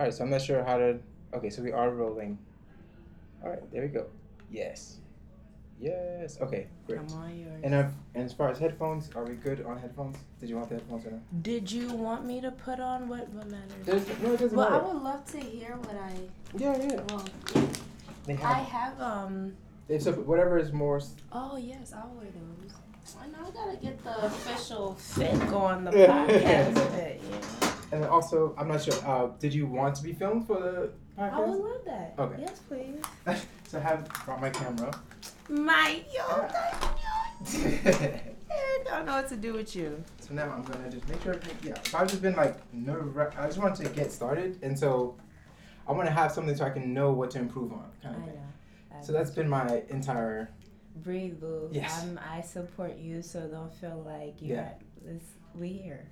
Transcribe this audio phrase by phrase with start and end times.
[0.00, 0.98] All right, so I'm not sure how to.
[1.34, 2.38] Okay, so we are rolling.
[3.44, 4.06] All right, there we go.
[4.50, 4.96] Yes.
[5.78, 6.38] Yes.
[6.40, 7.06] Okay, great.
[7.06, 7.60] Come on, yours.
[7.62, 10.16] And, uh, and as far as headphones, are we good on headphones?
[10.40, 11.42] Did you want the headphones or not?
[11.42, 13.84] Did you want me to put on what what matters?
[13.84, 16.12] There's, no, it doesn't Well, I would love to hear what I.
[16.56, 17.00] Yeah, yeah.
[17.10, 17.26] Well,
[18.24, 18.96] They I have.
[18.96, 19.52] have um.
[19.90, 21.02] It's a, whatever is more.
[21.30, 22.72] Oh yes, I'll wear those.
[23.22, 27.20] I know I gotta get the official fit going on the podcast fit.
[27.30, 27.69] Yeah.
[27.92, 28.94] And also, I'm not sure.
[29.04, 31.32] Uh, did you want to be filmed for the podcast?
[31.32, 32.14] I would love that.
[32.18, 32.36] Okay.
[32.42, 33.00] Yes, please.
[33.68, 34.92] so I have brought my camera.
[35.48, 36.48] My yo,
[37.82, 38.22] I
[38.84, 40.02] don't know what to do with you.
[40.20, 41.38] So now I'm gonna just make sure.
[41.62, 43.16] Yeah, so I've just been like nerve.
[43.18, 45.16] I just want to get started, and so
[45.88, 48.24] I want to have something so I can know what to improve on, kind of
[48.24, 48.34] thing.
[48.34, 48.96] know.
[48.98, 50.50] I So that's been my entire.
[50.96, 51.68] breathe, boo.
[51.72, 52.02] Yes.
[52.02, 54.62] I'm, I support you, so don't feel like you Yeah.
[54.64, 55.22] got this.
[55.54, 56.06] We here.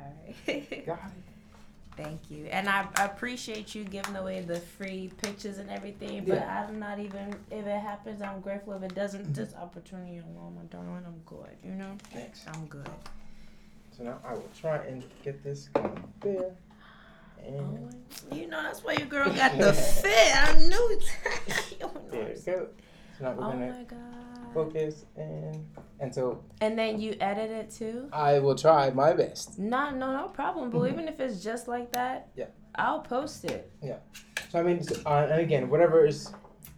[0.00, 0.06] All
[0.46, 0.86] right.
[0.86, 1.12] Got it.
[1.96, 6.24] Thank you, and I, I appreciate you giving away the free pictures and everything.
[6.24, 6.64] But Yeah.
[6.68, 8.74] I'm not even if it happens, I'm grateful.
[8.74, 9.32] If it doesn't, mm-hmm.
[9.32, 11.50] this opportunity alone, my darling, I'm good.
[11.64, 12.44] You know, Thanks.
[12.54, 12.88] I'm good.
[13.96, 16.52] So now I will try and get this going there.
[17.44, 17.92] And
[18.30, 19.72] Oh, you know that's why your girl got the
[20.02, 20.36] fit.
[20.36, 21.04] I knew it.
[21.80, 22.58] You there what I'm we saying?
[22.58, 22.68] go.
[23.18, 23.98] So now we're Oh gonna my god.
[24.54, 25.66] Focus and
[26.00, 28.08] and so And then you edit it too.
[28.12, 29.58] I will try my best.
[29.58, 30.70] No, no, no problem.
[30.70, 30.92] But Mhm.
[30.92, 32.46] even if it's just like that, Yeah.
[32.76, 33.70] I'll post it.
[33.82, 33.98] Yeah.
[34.50, 36.32] So I mean, so, uh, and again, whatever is,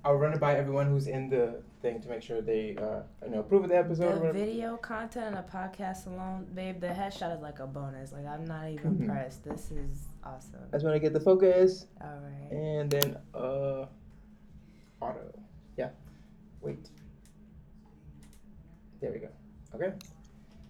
[0.05, 3.31] I'll run it by everyone who's in the thing to make sure they, uh, you
[3.33, 4.23] know, approve of the episode.
[4.23, 8.13] The video content and the podcast alone, babe, the headshot is like a bonus.
[8.13, 9.07] Like I'm not even Mhm.
[9.07, 9.45] pressed.
[9.45, 10.61] This is awesome.
[10.71, 12.51] that's when i get the focus, All right.
[12.53, 13.87] and then uh,
[15.01, 15.33] auto.
[15.77, 15.91] Yeah.
[16.63, 16.91] Wait.
[19.01, 19.29] There we go.
[19.75, 19.93] Okay.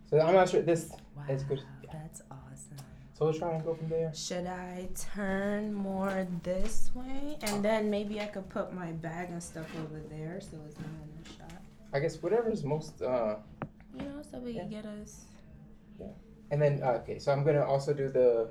[0.09, 0.91] So I'm not sure this.
[1.17, 1.63] Wow, That's good.
[1.93, 2.77] That's awesome.
[3.15, 4.13] So we'll try and go from there.
[4.15, 9.43] Should I turn more this way, and then maybe I could put my bag and
[9.43, 11.63] stuff over there, so it's not in the shot.
[11.93, 13.03] I guess whatever's most.
[13.03, 13.37] Uh,
[13.99, 15.25] You know, so we can get us.
[15.99, 16.07] Yeah.
[16.51, 18.51] And then uh, okay, so I'm gonna also do the.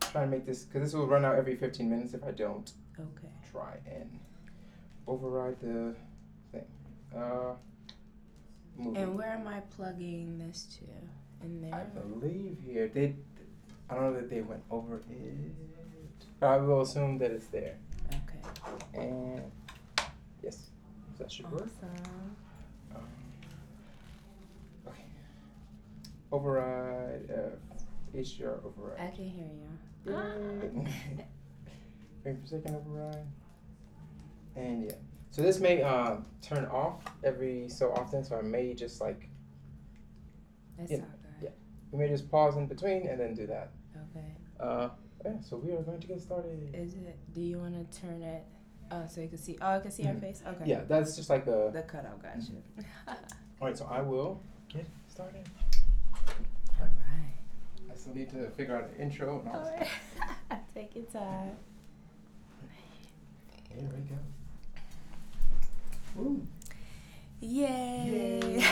[0.00, 2.70] Try and make this because this will run out every 15 minutes if I don't.
[2.98, 3.28] Okay.
[3.50, 4.08] try and
[5.08, 5.94] override the
[6.52, 6.64] thing.
[7.14, 7.54] Uh,
[8.78, 9.00] movie.
[9.00, 10.84] And where am I plugging this to?
[11.44, 11.74] In there?
[11.74, 13.14] I believe here they.
[13.90, 15.04] I don't know that they went over it.
[16.40, 17.76] But I will assume that it's there.
[18.08, 18.40] Okay.
[18.94, 19.42] And
[20.42, 20.70] yes,
[21.18, 21.68] that should work.
[21.78, 22.36] Awesome.
[22.96, 23.02] Um,
[24.88, 25.04] okay.
[26.32, 27.30] Override.
[27.30, 29.14] Uh, HDR I override.
[29.14, 29.68] can hear you.
[32.24, 33.26] Wait for a second, override.
[34.56, 34.92] And yeah.
[35.34, 39.28] So this may uh, turn off every so often, so I may just like,
[40.78, 41.04] That's Yeah, all
[41.40, 41.50] good.
[41.90, 43.72] we may just pause in between and then do that.
[44.10, 44.28] Okay.
[44.60, 44.90] Uh,
[45.24, 46.70] yeah, so we are going to get started.
[46.72, 47.18] Is it?
[47.32, 48.44] Do you want to turn it?
[48.92, 49.58] Oh, so you can see.
[49.60, 50.20] Oh, I can see our Mhm.
[50.20, 50.40] face.
[50.46, 50.66] Okay.
[50.66, 51.70] Yeah, that's just like a.
[51.72, 52.22] The cutout.
[52.22, 52.52] Gotcha.
[53.60, 55.48] Alright, so I will get started.
[56.78, 57.90] all right.
[57.90, 61.56] I still need to figure out an intro and all All Take your time.
[63.68, 64.16] Here we go.
[66.14, 66.46] Woo.
[67.40, 68.40] Yay.
[68.56, 68.64] Yay.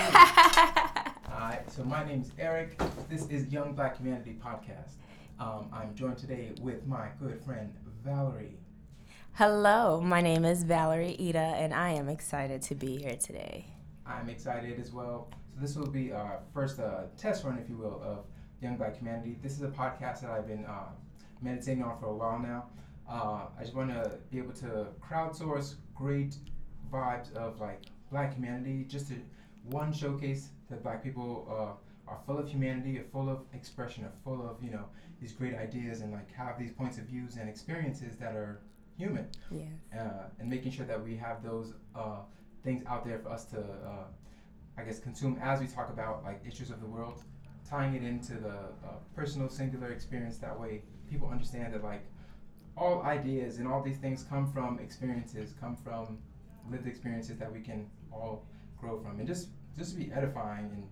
[1.28, 2.80] Alright, so my name is Eric.
[3.08, 4.92] This is Young Black Humanity Podcast.
[5.40, 8.58] Um, I'm joined today with my good friend Valerie.
[9.32, 13.66] Hello, my name is Valerie Ida, and I am excited to be here today.
[14.06, 15.28] I'm excited as well.
[15.52, 18.26] So this will be our first uh, test run, if you will, of
[18.60, 19.36] Young Black Humanity.
[19.42, 20.90] This is a podcast that I've been uh,
[21.40, 22.66] meditating on for a while now.
[23.10, 26.36] Uh, I just want to be able to crowdsource great
[26.92, 29.14] vibes of like Black humanity, just to
[29.70, 34.12] one showcase that Black people uh, are full of humanity, are full of expression, are
[34.24, 34.84] full of you know
[35.20, 38.60] these great ideas, and like have these points of views and experiences that are
[38.98, 39.68] human Yes.
[39.98, 42.18] uh, and making sure that we have those uh,
[42.62, 44.04] things out there for us to, uh,
[44.76, 47.22] I guess, consume as we talk about like issues of the world,
[47.68, 50.36] tying it into the uh, personal singular experience.
[50.38, 52.04] That way, people understand that like
[52.76, 56.18] all ideas and all these things come from experiences, come from
[56.70, 58.44] lived experiences that we can all
[58.78, 60.84] grow from, and just just to be edifying and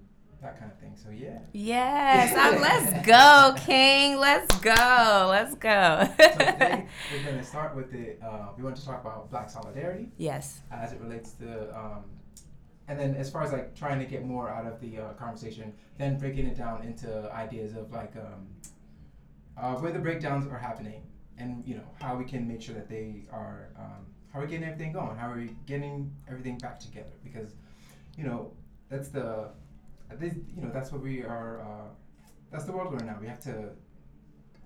[0.43, 0.95] that kind of thing.
[0.97, 1.39] So yeah.
[1.53, 2.35] Yes.
[2.35, 4.19] um, let's go, King.
[4.19, 5.27] Let's go.
[5.31, 6.09] Let's go.
[6.19, 8.17] So today we're going to start with the.
[8.25, 10.09] Uh, we want to talk about Black solidarity.
[10.17, 10.61] yes.
[10.71, 12.05] as it relates to um,
[12.89, 15.73] and then as far as like trying to get more out of the uh, conversation
[15.99, 18.49] then breaking it down into ideas of like um,
[19.57, 21.03] uh, where the breakdowns are happening
[21.39, 24.49] and you know how we can make sure that they are um, how are we
[24.49, 27.55] getting everything going how are we getting everything back together because
[28.17, 28.53] you know
[28.89, 29.49] that's the
[30.19, 31.89] this, you know that's what we are uh,
[32.51, 33.71] that's the world we're in now we have to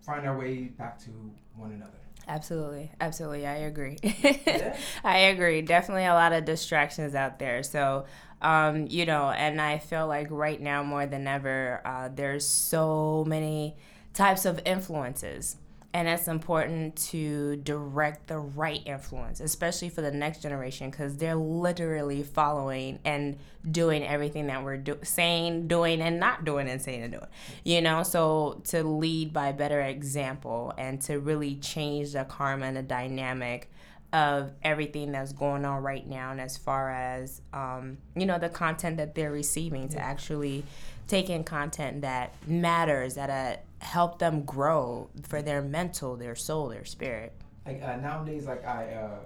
[0.02, 1.10] find our way back to
[1.56, 1.92] one another.
[2.26, 2.90] Absolutely.
[3.00, 3.46] Absolutely.
[3.46, 3.98] I agree.
[4.46, 4.76] Yeah.
[5.02, 5.62] I agree.
[5.62, 7.62] Definitely a lot of distractions out there.
[7.62, 8.06] So,
[8.40, 13.24] um, you know, and I feel like right now more than ever, uh, there's so
[13.26, 13.76] many
[14.14, 15.56] types of influences.
[15.94, 21.36] And it's important to direct the right influence, especially for the next generation, because they're
[21.36, 23.38] literally following and
[23.70, 27.28] doing everything that we're do- saying, doing, and not doing, and saying and doing.
[27.62, 32.76] You know, so to lead by better example and to really change the karma and
[32.76, 33.70] the dynamic
[34.12, 38.48] of everything that's going on right now and as far as um, you know the
[38.48, 40.62] content that they're receiving to actually
[41.06, 46.68] take in content that matters that uh, help them grow for their mental their soul
[46.68, 47.32] their spirit
[47.66, 49.18] Like uh, nowadays, like I, uh,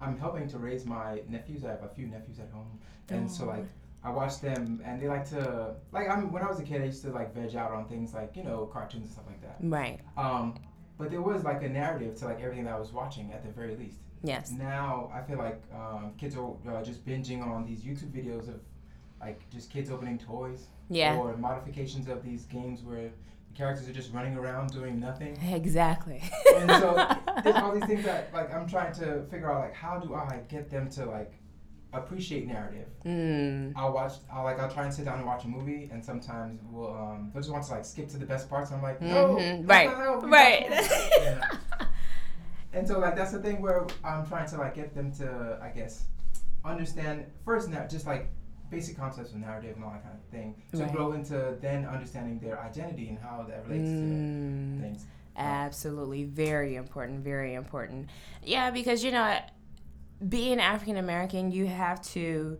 [0.00, 1.64] I'm helping to raise my nephews.
[1.64, 2.78] I have a few nephews at home,
[3.08, 3.64] and so like
[4.02, 6.08] I watch them, and they like to like.
[6.08, 8.12] I mean, when I was a kid, I used to like veg out on things
[8.12, 9.56] like you know cartoons and stuff like that.
[9.60, 10.54] right Um,
[10.98, 13.50] but there was like a narrative to like everything that I was watching at the
[13.50, 13.98] very least.
[14.22, 18.48] yes Now I feel like um, kids are uh, just binging on these YouTube videos
[18.48, 18.60] of
[19.20, 23.10] like just kids opening toys yeah or modifications of these games where
[23.48, 25.36] the characters are just running around doing nothing.
[25.52, 26.22] exactly
[26.56, 26.94] And so
[27.42, 30.40] there's all these things that like I'm trying to figure out like how do I
[30.48, 31.32] get them to like
[31.92, 32.88] appreciate narrative.
[33.06, 36.04] mm, I'll watch I'll like I'll try and sit down and watch a movie and
[36.04, 38.70] sometimes we'll um they'll just want to like skip to the best parts.
[38.70, 40.66] I'm like, no, Mhm, right, how we right.
[40.68, 41.40] talk." Yeah.
[42.74, 45.68] And so like that's the thing where I'm trying to like get them to I
[45.70, 46.04] guess
[46.64, 48.28] understand first now just like
[48.70, 50.92] basic concepts of narrative and all that kind of thing to Right.
[50.92, 54.76] grow into then understanding their identity and how that relates Mm.
[54.78, 55.06] to things.
[55.36, 58.08] Absolutely, very important, very important.
[58.42, 59.38] Yeah, because you know,
[60.28, 62.58] being African American, you have to,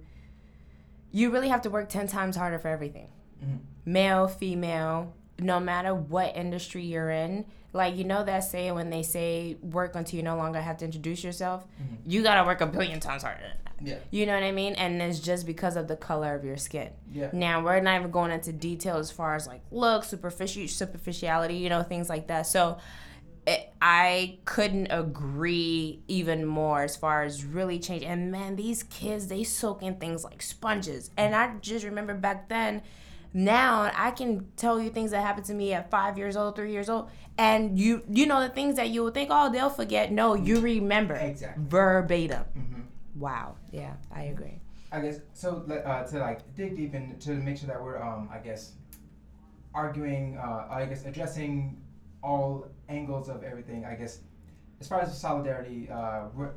[1.10, 3.08] you really have to work ten times harder for everything.
[3.42, 3.58] Mhm.
[3.84, 7.46] Male, female, no matter what industry you're in.
[7.76, 10.84] Like you know that saying when they say work until you no longer have to
[10.84, 11.66] introduce yourself.
[11.80, 11.98] Mhm.
[12.06, 13.86] You gotta work a billion times harder than that.
[13.88, 13.96] Yeah.
[14.10, 14.74] You know what I mean?
[14.74, 16.90] And it's just because of the color of your skin.
[17.12, 17.28] Yeah.
[17.32, 21.68] Now we're not even going into detail as far as like look, superficial, superficiality, you
[21.68, 22.46] know, things like that.
[22.46, 22.78] So
[23.46, 28.02] it, I couldn't agree even more as far as really change.
[28.02, 31.10] And man, these kids they soak in things like sponges.
[31.16, 32.82] And I just remember back then.
[33.36, 36.72] Now I can tell you things that happened to me at five years old, three
[36.72, 40.10] years old, and you you know the things that you would think, oh, they'll forget.
[40.10, 41.62] No, you remember Exactly.
[41.68, 42.44] verbatim.
[42.54, 42.80] hmm
[43.14, 43.56] Wow.
[43.70, 44.58] Yeah, I agree.
[44.90, 45.66] I guess so.
[45.68, 48.72] Uh, to like dig deep and to make sure that we're um I guess
[49.74, 51.76] arguing uh I guess addressing
[52.22, 53.84] all angles of everything.
[53.84, 54.20] I guess
[54.80, 56.52] as far as solidarity, uh, we're,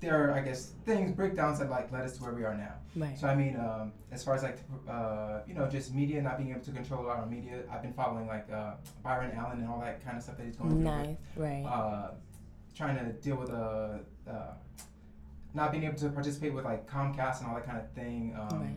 [0.00, 2.74] there are I guess things breakdowns that like led us to where we are now.
[2.94, 3.18] Right.
[3.18, 4.58] So I mean, um, as far as like
[4.88, 8.26] uh, you know, just media not being able to control our media, I've been following
[8.26, 10.78] like uh, Byron Allen and all that kind of stuff that he's going through.
[10.80, 11.16] with, Nice.
[11.36, 11.64] Right.
[11.64, 12.10] uh,
[12.76, 13.98] trying to deal with uh,
[14.28, 14.32] uh,
[15.54, 18.36] not being able to participate with like Comcast and all that kind of thing.
[18.38, 18.76] Um, Right.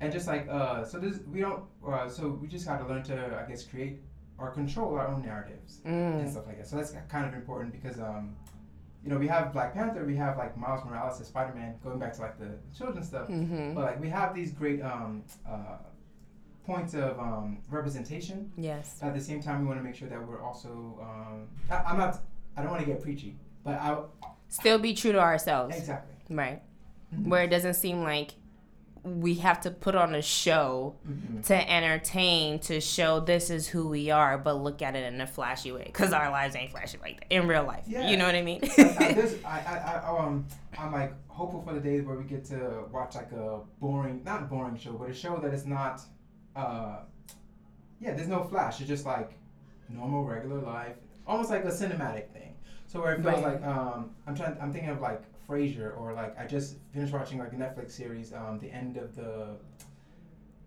[0.00, 1.64] And just like uh, so, this we don't.
[1.86, 4.02] Uh, so we just got to learn to, I guess, create
[4.38, 6.30] or control our own narratives and Mm.
[6.30, 6.66] stuff like that.
[6.68, 8.36] So that's kind of important because, um,
[9.06, 12.00] you know, we have Black Panther, we have like Miles Morales as Spider Man, going
[12.00, 13.28] back to like the children's stuff.
[13.28, 13.72] Mm-hmm.
[13.74, 15.76] But like we have these great um, uh,
[16.64, 18.98] points of um, representation Yes.
[19.02, 20.98] at the same time, we want to make sure that we're also.
[21.00, 22.20] Um, I, I'm not.
[22.56, 23.96] I don't want to get preachy, but I.
[24.48, 25.76] Still be true to ourselves.
[25.76, 26.14] Exactly.
[26.28, 26.62] Right.
[27.14, 27.28] Mhm.
[27.28, 28.32] Where it doesn't seem like
[29.06, 31.44] we have to put on a show Mhm.
[31.46, 35.26] to entertain to show this is who we are, but look at it in a
[35.26, 37.84] flashy way because our lives ain't flashy like that in real life.
[37.86, 38.08] Yeah.
[38.08, 38.60] You know what I mean?
[38.78, 40.46] I, I, I, I, um,
[40.78, 44.50] I'm like hopeful for the days where we get to watch like a boring, not
[44.50, 46.00] boring show, but a show that is not.
[46.54, 46.98] Uh,
[48.00, 48.80] yeah, there's no flash.
[48.80, 49.32] It's just like
[49.88, 50.96] normal, regular life,
[51.26, 52.54] almost like a cinematic thing.
[52.86, 53.60] So where it feels Right.
[53.60, 54.56] like um, I'm trying.
[54.60, 58.32] I'm thinking of like Frasier, or like I just finished watching like a Netflix series,
[58.32, 59.56] um, the end of the.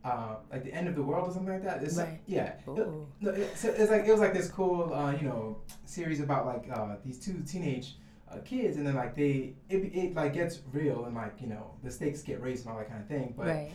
[0.02, 1.84] Uh, like the end of the world or something like that.
[1.84, 2.22] It's Right.
[2.26, 2.54] yeah.
[2.70, 3.06] Ooh.
[3.20, 6.46] No, it, so it's like it was like this cool, uh, you know, series about
[6.46, 7.98] like uh, these two teenage
[8.32, 11.72] uh, kids, and then like they it, it like gets real and like you know
[11.84, 13.34] the stakes get raised and all that kind of thing.
[13.36, 13.72] But right.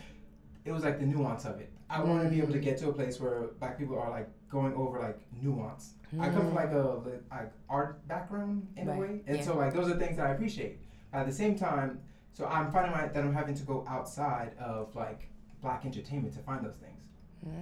[0.64, 1.70] it was like the nuance of it.
[1.90, 2.62] I want to be able to Mm.
[2.62, 5.92] get to a place where black people are like going over like nuance.
[6.18, 9.42] I come from like a like art background in Right, a way, and yeah.
[9.42, 10.78] so like those are things that I appreciate.
[11.14, 12.00] At the same time,
[12.32, 15.28] so I'm finding my, that I'm having to go outside of like
[15.62, 16.90] black entertainment to find those things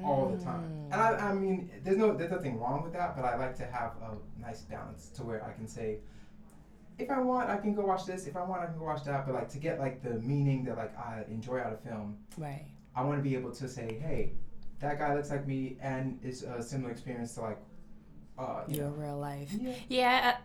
[0.04, 0.62] all the time.
[0.62, 0.92] Mm.
[0.92, 3.64] And I, I mean, there's no, there's nothing wrong with that, but I like to
[3.66, 5.98] have a nice balance to where I can say,
[6.98, 8.26] if I want, I can go watch this.
[8.26, 9.26] If I want, I can go watch that.
[9.26, 12.66] But like to get like the meaning that like I enjoy out of film, Right.
[12.94, 14.32] I want to be able to say, hey,
[14.80, 17.58] that guy looks like me, and it's a similar experience to like
[18.38, 18.90] uh, your know.
[18.90, 19.50] real life.
[19.58, 19.74] Yeah.
[19.88, 20.36] Yeah,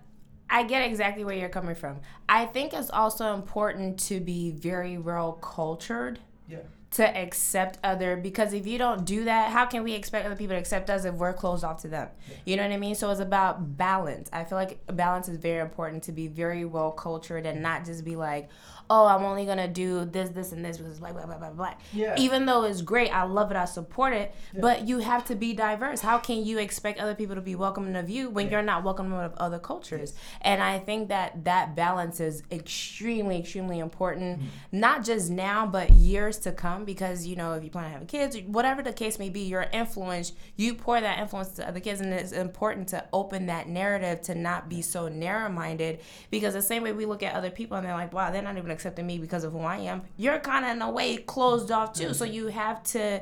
[0.50, 2.00] I get exactly where you're coming from.
[2.30, 6.60] I think it's also important to be very well cultured Yeah.
[6.92, 10.56] to accept other because if you don't do that, how can we expect other people
[10.56, 12.08] to accept us if we're closed off to them?
[12.46, 12.96] You know what I mean?
[12.96, 14.30] So it's about balance.
[14.32, 18.06] I feel like balance is very important to be very well cultured and not just
[18.06, 18.48] be like,
[18.90, 21.74] oh, I'm only gonna do this, this, and this because blah blah blah blah blah.
[21.94, 22.16] Yeah.
[22.18, 25.54] Even though it's great, I love it, I support it, but you have to be
[25.54, 26.02] diverse.
[26.02, 28.52] How can you expect other people to be welcoming of you when Yeah.
[28.54, 30.14] you're not welcoming of other cultures?
[30.42, 34.48] And I think that that balance is extremely, extremely important, Mm-hmm.
[34.80, 36.86] not just now, but years to come.
[36.86, 39.68] Because you know, if you plan on having kids, whatever the case may be, your
[39.74, 44.22] influence, you pour that influence to other kids, and it's important to open that narrative
[44.22, 46.00] to not be so narrow-minded.
[46.32, 48.58] Because the same way we look at other people, and they're like, "Wow, they're not
[48.58, 51.72] even accepting me because of who I am." You're kind of in a way closed
[51.72, 52.14] off too.
[52.14, 52.34] So mm-hmm.
[52.34, 53.22] you have to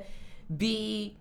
[0.56, 1.18] be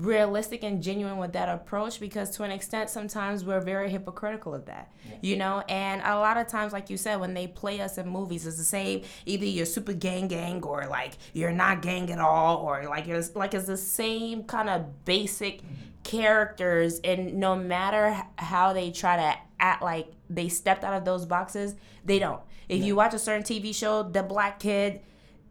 [0.00, 4.64] realistic and genuine with that approach because to an extent sometimes we're very hypocritical of
[4.64, 4.90] that
[5.20, 5.62] you know?
[5.68, 8.56] And a lot of times like you said when they play us in movies it's
[8.56, 12.84] the same either you're super gang gang or like you're not gang at all or
[12.84, 15.74] like it's like it's the same kind of basic mm-hmm.
[16.04, 17.00] characters.
[17.00, 21.74] And no matter how they try to act like they stepped out of those boxes
[22.04, 22.40] they don't
[22.72, 25.00] if you watch a certain tv show the black kid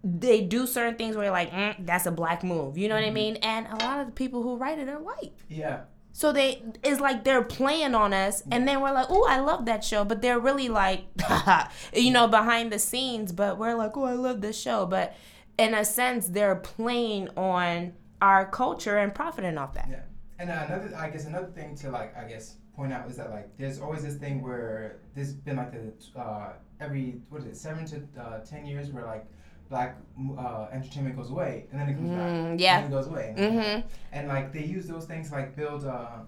[0.04, 2.78] they do certain things where you're like, mm, that's a black move.
[2.78, 3.36] You know what I mean?
[3.38, 5.34] And a lot of the people who write it are white.
[5.48, 5.82] Yeah.
[6.14, 9.66] So they it's like they're playing on us, and then we're like, "Oh, I love
[9.66, 11.06] that show," but they're really like,
[11.94, 13.32] you know, behind the scenes.
[13.32, 15.16] But we're like, "Oh, I love this show," but
[15.58, 19.88] in a sense, they're playing on our culture and profiting off that.
[19.90, 20.02] Yeah.
[20.38, 23.48] And another, I guess, another thing to like, I guess, point out is that like,
[23.60, 27.86] there's always this thing where there's been like the uh, every what is it, seven
[27.92, 29.26] to uh, ten years where like
[29.70, 29.92] black
[30.46, 32.30] uh, entertainment goes away and then it comes back.
[32.32, 32.82] Mm, And yeah.
[32.82, 33.26] then it goes away.
[33.30, 33.82] And, then it comes Mm-hmm.
[33.82, 33.92] back.
[34.18, 36.20] and like they use those things like build uh,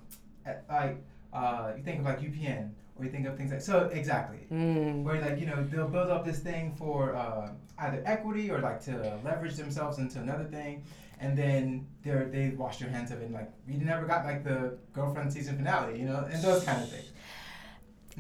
[0.46, 0.98] at, like
[1.40, 2.64] uh, you think of like UPN
[2.96, 4.42] or you think of things like so exactly.
[4.52, 5.02] Mm.
[5.06, 7.50] Where like you know they'll build up this thing for uh,
[7.86, 8.94] either equity or like to
[9.26, 10.84] leverage themselves into another thing,
[11.24, 13.26] and then they're they wash their hands of it.
[13.26, 16.84] And, like we never got like the girlfriend season finale, you know, and those kind
[16.84, 17.12] of things.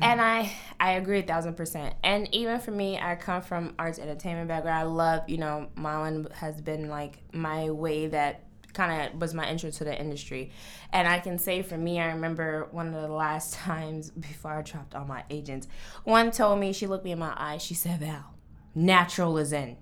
[0.01, 1.95] And I I agree a thousand percent.
[2.03, 4.79] And even for me, I come from arts entertainment background.
[4.79, 9.47] I love, you know, Marlon has been like my way that kind of was my
[9.47, 10.51] intro to the industry.
[10.91, 14.61] And I can say for me, I remember one of the last times before I
[14.61, 15.67] dropped all my agents,
[16.05, 18.33] one told me, she looked me in my eyes, she said, Val,
[18.73, 19.77] natural is in.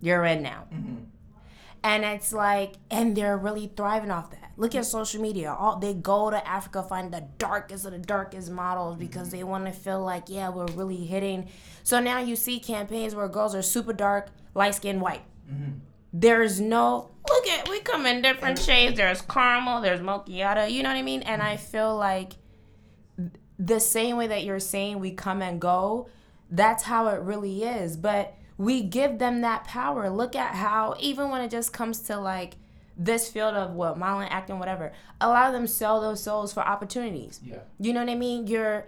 [0.00, 0.66] You're in now.
[0.74, 1.04] Mm-hmm.
[1.86, 4.50] And it's like, and they're really thriving off that.
[4.56, 5.54] Look at social media.
[5.56, 9.66] All they go to Africa, find the darkest of the darkest models because they want
[9.66, 11.48] to feel like, yeah, we're really hitting.
[11.84, 15.22] So now you see campaigns where girls are super dark, light skinned white.
[15.48, 15.78] Mm-hmm.
[16.12, 18.96] There's no look at we come in different shades.
[18.96, 20.68] There's caramel, there's macchiato.
[20.68, 21.22] You know what I mean?
[21.22, 22.32] And I feel like
[23.60, 26.08] the same way that you're saying we come and go,
[26.50, 27.96] that's how it really is.
[27.96, 30.08] But we give them that power.
[30.08, 32.56] Look at how even when it just comes to like
[32.96, 36.60] this field of what modeling, acting, whatever, a lot of them sell those souls for
[36.60, 37.40] opportunities.
[37.44, 37.58] Yeah.
[37.78, 38.46] You know what I mean?
[38.46, 38.86] You're,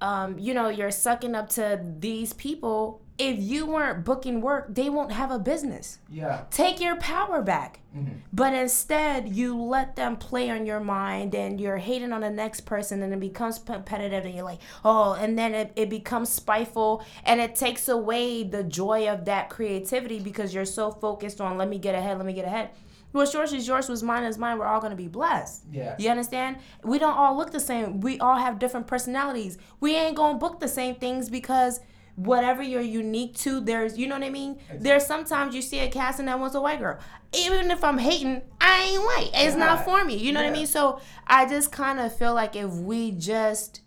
[0.00, 3.02] um, you know, you're sucking up to these people.
[3.20, 5.98] If you weren't booking work, they won't have a business.
[6.10, 6.44] Yeah.
[6.50, 7.80] Take your power back.
[7.94, 8.14] Mm-hmm.
[8.32, 12.62] But instead, you let them play on your mind and you're hating on the next
[12.62, 17.04] person and it becomes competitive and you're like, oh, and then it, it becomes spiteful
[17.24, 21.68] and it takes away the joy of that creativity because you're so focused on let
[21.68, 22.70] me get ahead, let me get ahead.
[23.12, 24.58] What's yours is yours, what's mine is mine.
[24.58, 25.64] We're all going to be blessed.
[25.72, 25.96] Yeah.
[25.98, 26.58] You understand?
[26.84, 28.00] We don't all look the same.
[28.00, 29.58] We all have different personalities.
[29.80, 31.80] We ain't going to book the same things because
[32.24, 34.58] whatever you're unique to, there's, you know what I mean?
[34.74, 36.98] There's sometimes you see a casting that wants a white girl.
[37.32, 39.30] Even if I'm hating, I ain't white.
[39.34, 40.16] It's not for me.
[40.16, 40.66] You know what I mean?
[40.66, 43.82] So I just kind of feel like if we just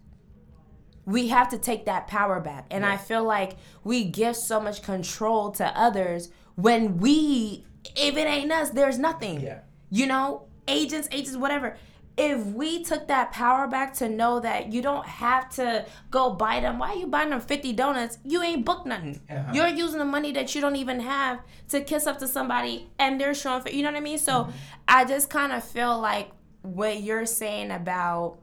[1.05, 2.65] we have to take that power back.
[2.71, 8.27] And I feel like we give so much control to others when we, if it
[8.27, 9.41] ain't us, there's nothing.
[9.41, 9.59] Yeah.
[9.89, 11.75] You know, agents, agents, whatever.
[12.15, 16.59] If we took that power back to know that you don't have to go buy
[16.59, 18.19] them, why are you buying them 50 donuts?
[18.23, 19.19] You ain't booked nothing.
[19.29, 19.51] Uh-huh.
[19.53, 21.39] You're using the money that you don't even have
[21.69, 24.19] to kiss up to somebody and they're showing, you know what I mean?
[24.19, 24.49] So
[24.87, 26.29] I just kind of feel like
[26.61, 28.37] what you're saying about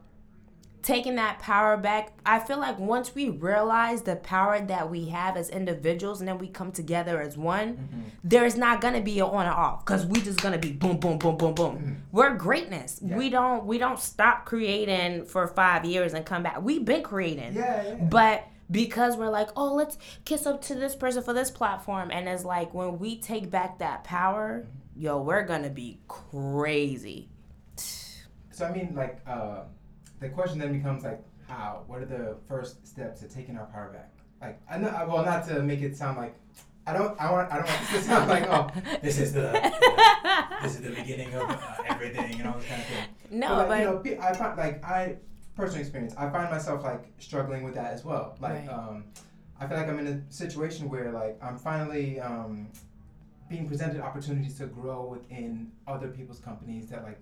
[0.83, 5.37] taking that power back i feel like once we realize the power that we have
[5.37, 8.01] as individuals and then we come together as one mm-hmm.
[8.25, 11.19] there's not gonna be an on and off because we just gonna be boom boom
[11.19, 11.93] boom boom boom mm-hmm.
[12.13, 13.17] we're greatness Yeah.
[13.17, 17.55] we don't we don't stop creating for five years and come back we've been creating
[17.55, 17.83] Yeah.
[17.83, 17.95] yeah.
[17.97, 22.11] but because we're like, oh, let's kiss up to this person for this platform.
[22.11, 25.01] And it's like when we take back that power, mm-hmm.
[25.03, 27.29] yo, we're gonna be crazy.
[27.77, 29.63] So I mean, like, uh,
[30.21, 31.83] the question then becomes like, how?
[31.87, 34.13] What are the first steps to taking our power back?
[34.41, 36.35] Like, I know, well, not to make it sound like
[36.87, 37.21] I don't.
[37.21, 37.53] I want.
[37.53, 38.69] I don't want this to sound like oh,
[39.03, 39.51] this is the
[40.63, 41.59] this is the beginning of uh,
[41.89, 43.05] everything and all this kind of thing.
[43.31, 45.17] No, but, like, but, you know, I find like I
[45.55, 46.15] personal experience.
[46.17, 48.37] I find myself like struggling with that as well.
[48.41, 48.69] Like, Right.
[48.69, 49.05] um,
[49.61, 52.69] I feel like I'm in a situation where like I'm finally um,
[53.49, 57.21] being presented opportunities to grow within other people's companies that like,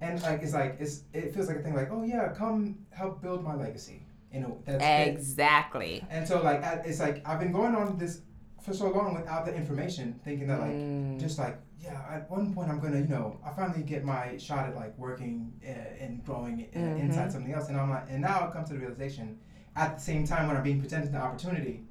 [0.00, 3.20] and like it's like it's it feels like a thing like oh yeah, come help
[3.22, 4.02] build my legacy.
[4.32, 5.08] You know that's it.
[5.08, 6.04] exactly.
[6.10, 8.22] And so like it's like I've been going on this
[8.62, 11.18] for so long without the information, thinking that like Mm.
[11.20, 14.68] just like yeah, at one point I'm gonna you know I finally get my shot
[14.68, 17.00] at like working uh, and growing uh, Mhm.
[17.00, 19.38] inside something else, and I'm like and now I come to the realization
[19.76, 21.84] at the same time when I'm being presented the opportunity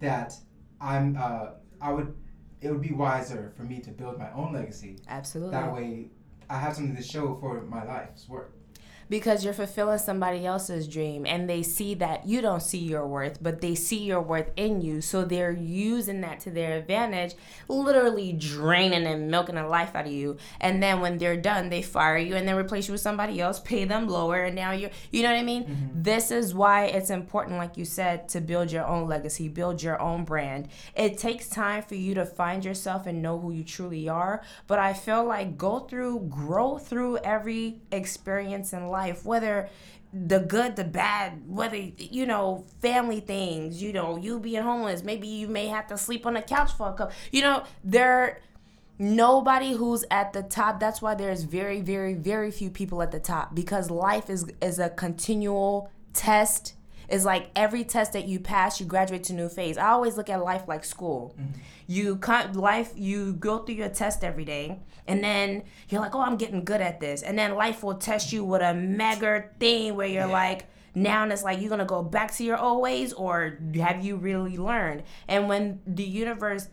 [0.00, 0.34] that
[0.80, 2.14] I'm uh, I would
[2.60, 4.98] it would be wiser for me to build my own legacy.
[5.08, 5.50] Absolutely.
[5.50, 6.10] That way
[6.52, 8.52] I have something to show for my life's work.
[9.12, 13.42] Because you're fulfilling somebody else's dream and they see that you don't see your worth
[13.42, 15.02] but they see your worth in you.
[15.02, 17.34] So they're using that to their advantage
[17.68, 20.38] literally draining and milking the life out of you.
[20.62, 23.60] And then when they're done they fire you and then replace you with somebody else
[23.60, 25.64] pay them lower and now you're you know what i mean?
[25.64, 26.02] Mm-hmm.
[26.02, 30.00] This is why it's important like you said to build your own legacy build your
[30.00, 30.68] own brand.
[30.96, 34.78] It takes time for you to find yourself and know who you truly are but
[34.78, 39.68] i feel like go through grow through every experience in life whether
[40.12, 45.26] the good the bad whether you know family things you know you being homeless maybe
[45.26, 48.40] you may have to sleep on the couch for a couple you know there
[48.98, 53.18] nobody who's at the top that's why there's very very very few people at the
[53.18, 56.74] top because life is is a continual test
[57.12, 59.76] it's like every test that you pass you graduate to a new phase.
[59.76, 61.36] I always look at life like school.
[61.38, 61.60] Mm-hmm.
[61.86, 66.22] You cut life you go through your test every day and then you're like oh
[66.22, 67.22] i'm getting good at this.
[67.22, 71.30] And then life will test you with a mega thing where you're like now and
[71.32, 75.02] it's like you're gonna go back to your old ways or have you really learned?
[75.28, 76.68] And when the universe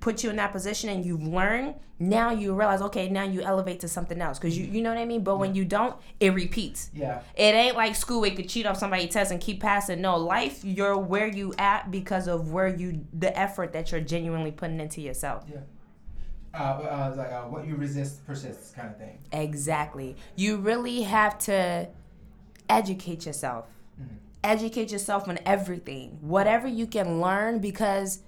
[0.00, 3.80] put you in that position and you've learned now you realize okay now you elevate
[3.80, 6.34] to something else because you you know what i mean but when you don't it
[6.34, 7.20] repeats Yeah.
[7.34, 10.00] it ain't like school where you could cheat off somebody's test and keep passing.
[10.02, 14.52] No, life, you're where you at because of where you, the effort that you're genuinely
[14.52, 15.44] putting into yourself.
[15.50, 15.58] Yeah.
[16.54, 19.18] Uh, uh, like uh, what you resist persists kind of thing.
[19.32, 20.16] Exactly.
[20.36, 21.88] You really have to
[22.68, 23.66] educate yourself.
[24.00, 24.16] Mhm.
[24.44, 28.20] Educate yourself on everything, whatever you can learn, because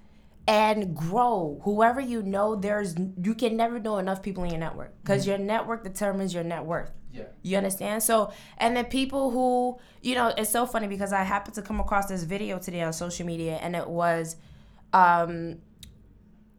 [0.49, 1.61] and grow.
[1.63, 5.37] Whoever you know, there's you can never know enough people in your network because your
[5.37, 6.91] network determines your net worth.
[7.13, 7.25] Yeah.
[7.43, 8.01] You understand?
[8.01, 11.79] So, and the people who, you know, it's so funny because I happened to come
[11.79, 14.37] across this video today on social media and it was,
[14.91, 15.57] um,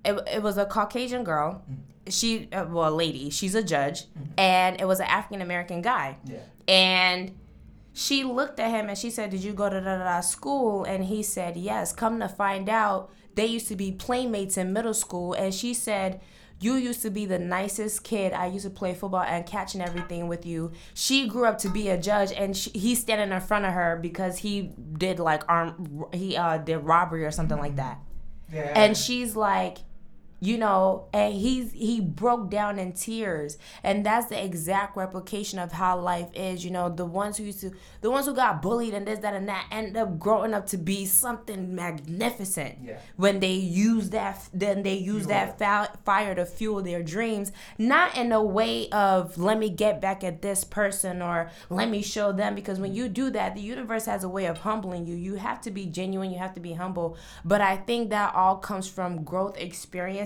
[0.05, 1.65] it, it was a Caucasian girl.
[2.09, 4.05] She, uh, well, a lady, she's a judge,
[4.37, 6.17] and it was an African American guy.
[6.25, 6.39] Yeah.
[6.67, 7.39] And
[7.93, 10.85] she looked at him and she said, Did you go to da da da school?
[10.85, 11.93] And he said, Yes.
[11.93, 15.33] Come to find out, they used to be playmates in middle school.
[15.33, 16.21] And she said,
[16.61, 18.33] You used to be the nicest kid.
[18.35, 20.73] I used to play football and catch and everything with you.
[20.95, 23.99] She grew up to be a judge, and she, he's standing in front of her
[24.01, 24.73] because he
[25.05, 27.99] did like arm, he uh, did robbery or something like that
[28.53, 28.73] Yeah.
[28.83, 29.79] and she's like
[30.41, 33.59] you know and he's he broke down in tears.
[33.85, 37.61] And that's the exact replication of how life is you know the ones who used
[37.61, 40.67] to the ones who got bullied and this that and that end up growing up
[40.69, 42.79] to be something magnificent.
[42.83, 42.99] Yeah.
[43.17, 47.53] when they use that then they use that fa- fire to fuel their dreams.
[47.79, 52.03] Not in a way of let me get back at this person or let me
[52.03, 55.15] show them because when you do that the universe has a way of humbling you.
[55.17, 57.17] You have to be genuine you have to be humble.
[57.45, 59.57] But i think that all comes from growth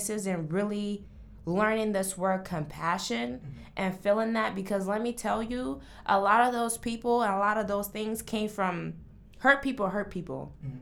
[0.04, 1.04] experiences and really
[1.46, 3.60] learning this word compassion mm-hmm.
[3.76, 7.38] and feeling that because let me tell you a lot of those people and a
[7.38, 8.94] lot of those things came from
[9.38, 10.52] hurt people hurt people.
[10.64, 10.78] Mm-hmm.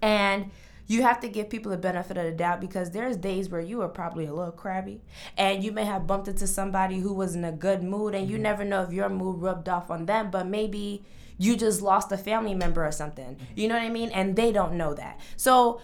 [0.00, 0.50] And
[0.86, 3.82] you have to give people the benefit of the doubt because there's days where you
[3.82, 5.02] are probably a little crabby
[5.36, 8.36] and you may have bumped into somebody who was in a good mood and you
[8.36, 8.44] mm-hmm.
[8.44, 11.04] never know if your mood rubbed off on them but maybe
[11.38, 13.36] you just lost a family member or something.
[13.54, 14.10] You know what i mean?
[14.10, 15.20] And they don't know that.
[15.36, 15.80] So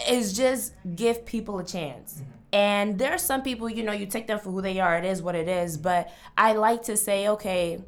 [0.00, 2.14] I- it's just give people a chance.
[2.14, 2.30] Mm-hmm.
[2.50, 5.04] And there are some people you know you take them for who they are it
[5.04, 7.78] is what it is but i like to say okay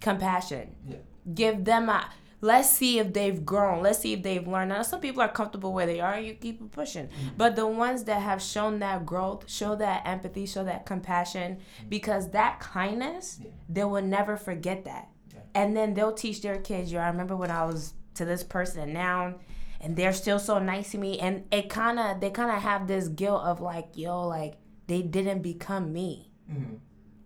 [0.00, 0.74] compassion.
[0.86, 0.96] Yeah.
[1.34, 4.70] give them a let's see if they've grown let's see if they've learned.
[4.70, 7.06] Now some people are comfortable where they are you keep pushing.
[7.06, 7.28] Mm-hmm.
[7.38, 11.88] But the ones that have shown that growth show that empathy show that compassion mm-hmm.
[11.88, 13.50] because that kindness Yeah.
[13.68, 15.08] they will never forget that.
[15.32, 15.40] Yeah.
[15.54, 18.80] and then they'll teach their kids yo i remember when i was to this person
[18.82, 19.34] and now
[19.82, 22.86] and they're still so nice to me and it kind of they kind of have
[22.86, 24.54] this guilt of like yo like
[24.86, 26.78] they didn't become me Mhm.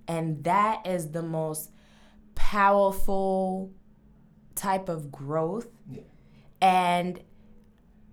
[0.09, 1.71] and that is the most
[2.35, 3.73] powerful
[4.55, 6.03] type of growth Yeah.
[6.63, 7.21] and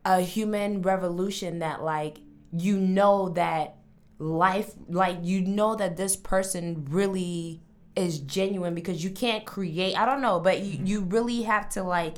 [0.06, 2.18] a human revolution that like
[2.52, 3.78] you know that
[4.20, 7.62] life like you know that this person really
[7.96, 11.84] is genuine because you can't create I don't know but you, you really have to
[11.84, 12.16] like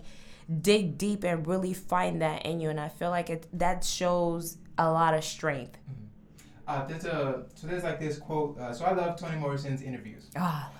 [0.62, 4.58] dig deep and really find that in you and I feel like it that shows
[4.78, 5.78] a lot of strength.
[6.68, 8.58] Uh, there's a so there's like this quote.
[8.60, 10.30] Uh, so I love Toni Morrison's interviews.
[10.36, 10.72] Ah,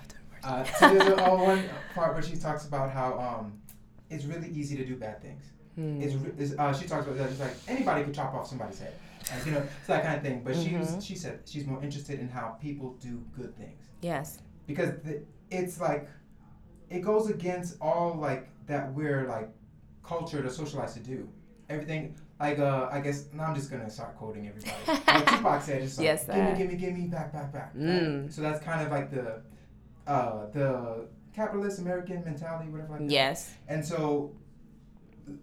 [0.42, 3.52] Uh, so there's a, one part where she talks about how um,
[4.10, 5.42] it's really easy to do bad things.
[5.74, 6.00] Hmm.
[6.00, 7.30] It's, it's uh, she talks about that.
[7.30, 8.94] She's like anybody could chop off somebody's head,
[9.32, 10.42] like, you know, it's that kind of thing.
[10.44, 14.38] But she was, she said she's more interested in how people do good things yes.
[14.66, 16.08] because the, it's like
[16.90, 19.48] it goes against all like that we're like
[20.02, 21.28] culture to socialize to do
[21.68, 22.16] everything.
[22.38, 24.74] Like uh, I guess now I'm just gonna start quoting everybody.
[25.06, 27.72] like Tupac said, just like, Yes, give me, give me, give me, back, back, back.
[27.74, 27.84] right?
[27.84, 28.32] Mm.
[28.32, 29.40] So that's kind of like the
[30.06, 32.92] uh, the capitalist American mentality, whatever.
[32.92, 33.10] Like that.
[33.10, 33.54] Yes.
[33.68, 34.32] And so,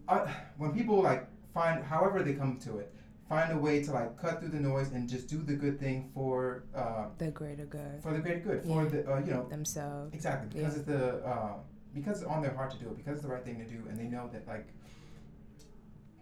[0.07, 2.93] uh, when people like find, however they come to it,
[3.27, 6.11] find a way to like cut through the noise and just do the good thing
[6.13, 8.01] for uh, The greater good.
[8.01, 8.89] for the greater good, for Yeah.
[8.89, 10.13] the uh, you know Themselves.
[10.13, 10.79] exactly because Yeah.
[10.79, 11.53] it's the uh,
[11.93, 13.83] because it's on their heart to do it, because it's the right thing to do,
[13.89, 14.67] and they know that like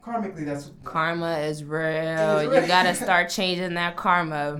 [0.06, 2.40] karmically that's Karma is real.
[2.40, 4.60] It's You gotta start changing that karma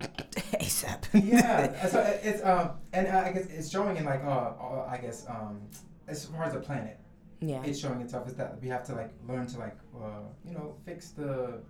[0.00, 1.04] ASAP.
[1.12, 1.86] yeah.
[1.88, 5.60] So it's um and I guess it's showing in like uh, uh I guess um
[6.08, 6.98] as far as the planet.
[7.40, 7.62] yeah.
[7.64, 10.74] it's showing itself is that we have to like learn to like uh, you know
[10.84, 11.60] fix the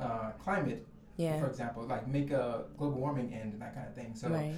[0.00, 1.40] uh, climate Yeah.
[1.40, 4.54] for example like make a global warming end and that kind of thing so right.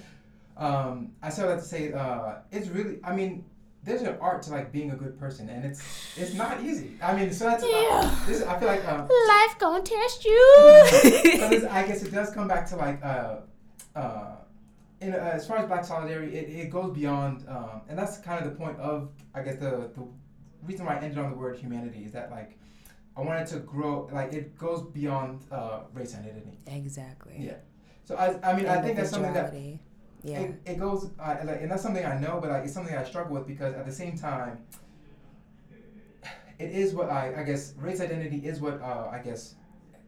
[0.60, 3.44] Um, i say that to say uh, it's really i mean
[3.82, 5.80] there's an art to like being a good person and it's
[6.16, 8.14] it's not easy i mean so that's Yeah.
[8.26, 10.42] this i feel like um, Life gonna test you.
[10.90, 13.36] so this, i guess it does come back to like uh,
[13.96, 14.36] uh,
[15.00, 18.44] in, uh, as far as black solidarity it, it goes beyond um, and that's kind
[18.44, 20.06] of the point of i guess the, the
[20.66, 22.58] reason why i ended on the word humanity is that like
[23.16, 27.34] i wanted to grow like it goes beyond uh, race and identity exactly.
[27.38, 27.54] yeah
[28.04, 29.54] so i, I mean i think that's something that.
[30.22, 30.40] Yeah.
[30.40, 33.04] it, it goes uh, like, and that's something I know, but like it's something I
[33.04, 34.58] struggle with because at the same time,
[36.58, 39.54] it is what I I guess race identity is what uh, I guess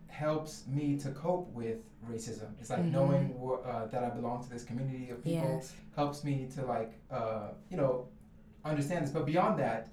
[0.09, 1.79] helps me to cope with
[2.11, 2.51] racism.
[2.61, 2.91] It's like Mhm.
[2.93, 5.73] knowing wh- uh, that I belong to this community of people yes.
[5.97, 8.09] helps me to like uh, you know
[8.65, 9.13] understand this.
[9.13, 9.89] But beyond that,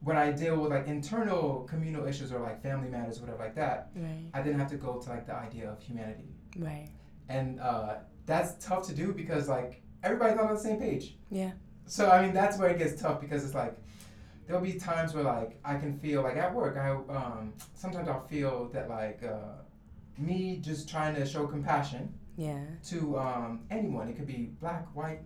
[0.00, 3.90] when I deal with like internal communal issues or like family matters, whatever like that,
[3.94, 4.30] Right.
[4.32, 6.88] I then have to go to like the idea of humanity Right.
[7.28, 7.96] and uh,
[8.26, 11.16] that's tough to do because like everybody's not on the same page.
[11.30, 11.52] Yeah.
[11.86, 13.76] So I mean that's where it gets tough because it's like
[14.46, 18.26] there'll be times where like I can feel like at work I um, sometimes I'll
[18.26, 19.62] feel that like uh,
[20.18, 22.60] me just trying to show compassion Yeah.
[22.88, 25.20] to um, anyone it could be black white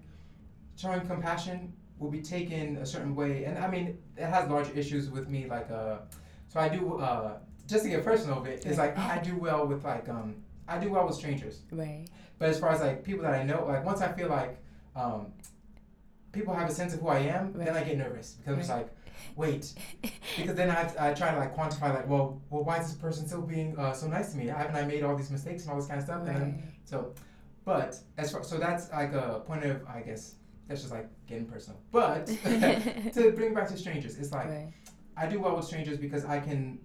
[0.77, 5.11] showing compassion will be taken a certain way and I mean it has larger issues
[5.11, 5.99] with me like uh,
[6.49, 9.65] so I do uh, just to get personal of it, it's like I do well
[9.67, 10.37] with like um,
[10.71, 11.63] I do well with strangers.
[11.73, 12.07] Right.
[12.39, 14.59] But as far as like people that I know, like once I feel like
[14.95, 15.27] um,
[16.33, 18.71] people have a sense of who I am, then I get nervous because I'm just
[18.71, 18.89] like,
[19.37, 19.75] wait,
[20.37, 23.27] because then I, I try to like quantify like, well, well, why is this person
[23.27, 24.47] still being uh, so nice to me?
[24.47, 26.27] Haven't I made all these mistakes and all this kind of stuff?
[26.27, 27.13] And so,
[27.65, 30.37] but as far so that's like a point of I guess
[30.69, 31.81] that's just like getting personal.
[31.91, 32.27] But
[33.15, 34.73] to bring it back to strangers, it's like Right.
[35.17, 36.79] I do well with strangers because I can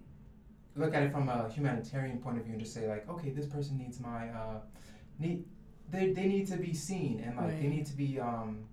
[0.76, 3.46] look at it from a humanitarian point of view and just say like, okay, this
[3.46, 4.60] person needs my uh,
[5.20, 5.46] need
[5.92, 8.66] they, they need to be seen and like they need to be um,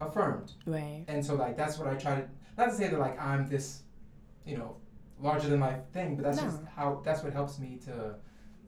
[0.00, 0.52] affirmed.
[0.66, 1.04] Right.
[1.08, 3.82] And so like that's what I try to not to say that like I'm this,
[4.46, 4.76] you know,
[5.20, 8.14] larger than life thing, but that's just how that's what helps me to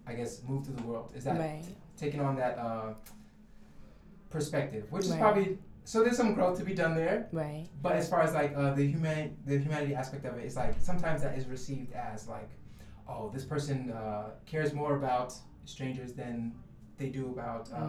[0.06, 1.12] I guess move through the world.
[1.14, 1.64] Is that Right.
[1.96, 2.94] taking on that uh,
[4.28, 5.58] perspective, which is probably
[5.90, 7.16] so there's some growth to be done there.
[7.33, 7.66] Right.
[7.83, 10.74] But as far as like uh, the human the humanity aspect of it, it's like
[10.90, 12.50] sometimes that is received as like,
[13.09, 15.29] oh, this person uh, cares more about
[15.64, 16.35] strangers than
[17.00, 17.81] they do about uh,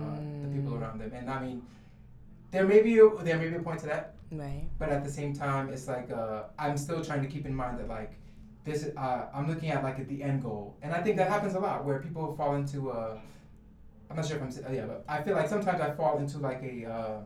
[0.44, 0.80] the people Mm.
[0.82, 1.12] around them.
[1.20, 1.58] And I mean,
[2.54, 4.06] there may be a, there may be a point to that,
[4.44, 4.66] Right.
[4.80, 7.76] but at the same time, it's like uh, I'm still trying to keep in mind
[7.80, 8.14] that like
[8.68, 11.54] this uh, I'm looking at like at the end goal, and I think that happens
[11.60, 13.00] a lot where people fall into a.
[14.10, 16.62] I'm not sure if I'm yeah, but I feel like sometimes I fall into like
[16.74, 17.18] a uh,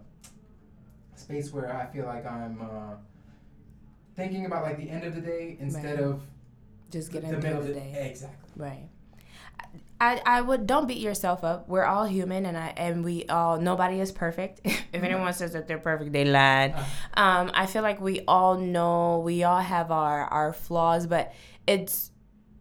[1.20, 2.96] space where I feel like I'm uh,
[4.16, 6.04] thinking about like the end of the day instead Right.
[6.04, 6.22] of
[6.92, 8.08] Just get the middle of the day.
[8.10, 8.50] Exactly.
[8.56, 8.90] Right.
[10.00, 11.70] I, I would don't beat yourself up.
[11.70, 14.60] We're all human, and I and we all nobody is perfect.
[14.66, 16.74] if anyone says that they're perfect, they lied.
[16.76, 16.84] Uh,
[17.22, 21.34] Um, I feel like we all know we all have our our flaws, but
[21.66, 22.12] it's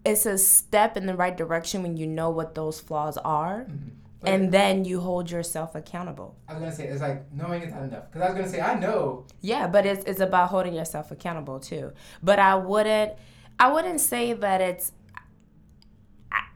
[0.04, 3.90] it's a step in the right direction when you know what those flaws are, mhm.
[4.24, 6.36] But and then you hold yourself accountable.
[6.48, 8.10] I was gonna say it's like knowing it's not enough.
[8.10, 9.26] Because I was gonna say I know.
[9.40, 11.92] Yeah, but it's it's about holding yourself accountable too.
[12.22, 13.12] But I wouldn't
[13.58, 14.92] I wouldn't say that it's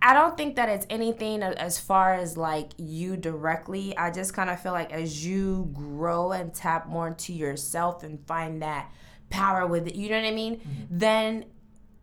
[0.01, 3.97] I- don't think that it's anything as far as like you directly.
[3.97, 8.25] I just kind of feel like as you grow and tap more into yourself and
[8.27, 8.91] find that
[9.31, 10.57] power with it, you know what I mean?
[10.57, 10.85] Mm-hmm.
[10.91, 11.45] Then,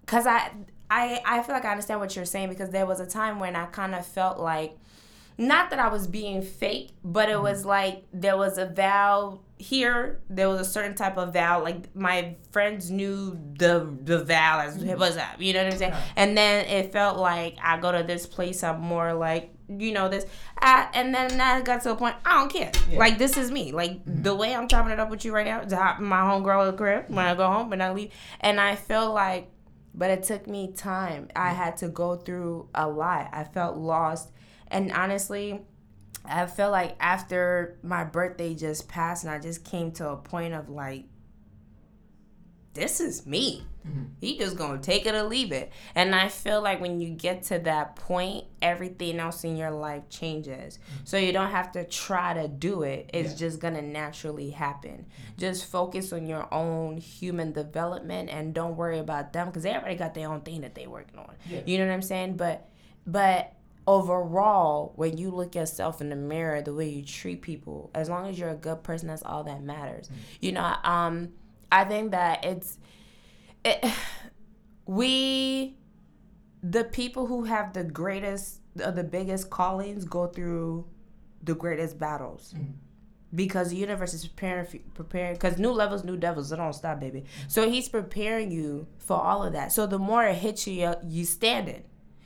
[0.06, 0.52] cause I
[0.90, 3.56] I I feel like I understand what you're saying because there was a time when
[3.56, 4.78] I kind of felt like
[5.38, 10.22] not that I was being fake, but it was like there was a Val here.
[10.30, 11.64] There was a certain type of Val.
[11.64, 15.40] Like my friends knew the the Val as it was up.
[15.42, 15.94] You know what I'm saying?
[16.16, 18.64] And then it felt like I go to this place.
[18.64, 20.26] I'm more like you know this.
[20.58, 22.16] I, and then I got to a point.
[22.26, 22.72] I don't care.
[22.90, 23.00] Yeah.
[23.00, 23.72] Like this is me.
[23.72, 24.22] Like mm-hmm.
[24.22, 25.62] the way I'm chopping it up with you right now.
[25.62, 28.12] To hop in my homegirl crib when I go home and I leave.
[28.40, 29.52] And I feel like.
[29.98, 31.30] But it took me time.
[31.38, 31.56] I mm-hmm.
[31.56, 33.30] had to go through a lot.
[33.32, 34.30] I felt lost.
[34.76, 35.62] And honestly,
[36.26, 40.54] I feel like after my birthday just passed and I just came to a point
[40.54, 41.06] of like,
[42.74, 43.64] this is me.
[43.88, 44.04] Mm-hmm.
[44.20, 45.72] He just gonna take it or leave it.
[45.94, 50.10] And I feel like when you get to that point, everything else in your life
[50.10, 50.78] changes.
[50.80, 51.06] Mm-hmm.
[51.06, 53.10] So you don't have to try to do it.
[53.14, 53.38] It's Yeah.
[53.38, 55.06] just gonna naturally happen.
[55.06, 55.38] Mm-hmm.
[55.40, 59.96] Just focus on your own human development and don't worry about them because they already
[59.96, 61.34] got their own thing that they working on.
[61.50, 61.62] Yeah.
[61.66, 62.36] You know what I'm saying?
[62.36, 62.68] But
[63.08, 63.54] but
[63.88, 68.28] overall, when you look yourself in the mirror, the way you treat people, as long
[68.28, 70.08] as you're a good person, that's all that matters.
[70.08, 70.14] Mm.
[70.42, 71.30] You know, um,
[71.72, 72.78] I think that it's
[73.64, 73.84] it,
[74.86, 75.78] we
[76.64, 80.88] the people who have the greatest or the biggest callings go through
[81.44, 82.54] the greatest battles.
[82.58, 82.74] Mm.
[83.34, 87.22] Because the universe is preparing preparing because new levels new devils it don't stop baby.
[87.22, 87.52] Mm.
[87.52, 89.72] So he's preparing you for all of that.
[89.72, 91.86] So the more it hits you you- stand it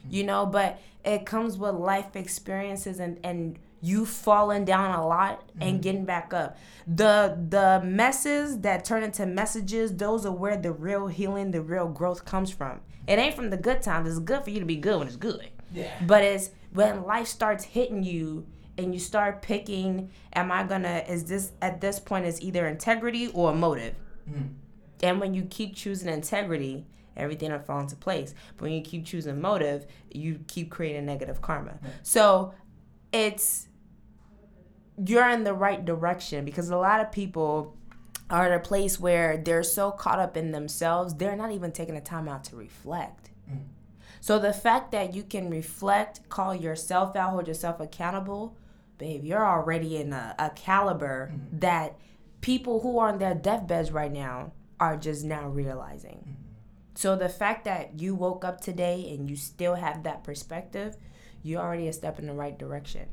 [0.10, 0.80] you know but
[1.14, 6.34] it comes with life experiences and and you falling down a lot and getting back
[6.34, 7.16] up the
[7.56, 12.22] the messes that turn into messages those are where the real healing the real growth
[12.26, 12.76] comes from
[13.08, 15.16] it ain't from the good times it's good for you to be good when it's
[15.30, 15.92] good Yeah.
[16.06, 18.46] but it's when life starts hitting you
[18.78, 23.28] and you start picking, am I gonna, is this, at this point, is either integrity
[23.34, 23.94] or motive?
[24.30, 24.50] Mhm.
[25.04, 26.86] And when you keep choosing integrity,
[27.20, 28.34] everything will fall into place.
[28.58, 31.80] But when you keep choosing motive, you keep creating negative karma.
[32.04, 32.54] So
[33.12, 33.68] it's,
[35.06, 37.78] you're in the right direction because a lot of people
[38.30, 41.96] are at a place where they're so caught up in themselves, they're not even taking
[41.96, 43.32] the time out to reflect.
[43.50, 43.64] Mm.
[44.22, 48.56] So the fact that you can reflect, call yourself out, hold yourself accountable,
[48.98, 51.60] babe, you're already in a, a caliber mm.
[51.60, 51.98] that
[52.42, 56.24] people who are on their deathbeds right now are just now realizing.
[56.28, 56.49] Mm.
[57.00, 60.98] So the fact that you woke up today and you still have that perspective,
[61.42, 63.08] you're already a step in the right direction.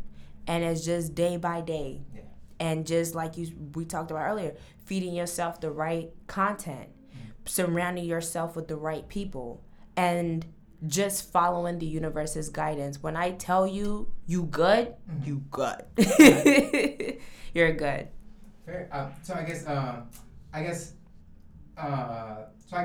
[0.49, 2.03] And it's just day by day.
[2.13, 2.23] Yeah.
[2.59, 6.89] And just like you we talked about earlier, feeding yourself the right content,
[7.45, 9.63] surrounding yourself with the right people,
[9.97, 10.45] and
[10.85, 13.01] just following the universe's guidance.
[13.01, 15.85] When I tell you you good, you good.
[17.55, 18.09] You're good.
[18.65, 18.89] Fair.
[18.91, 20.09] Um, so I guess um,
[20.53, 20.95] I guess
[21.77, 22.85] uh, so I guess